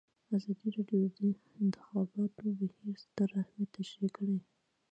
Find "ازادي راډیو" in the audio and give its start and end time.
0.35-1.03